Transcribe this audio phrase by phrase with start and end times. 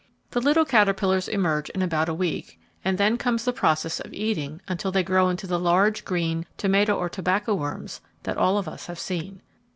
[0.31, 4.59] The little caterpillars emerge in about a week, and then comes the process of eating
[4.67, 8.87] until they grow into the large, green tomato or tobacco worms that all of us
[8.87, 9.43] have seen.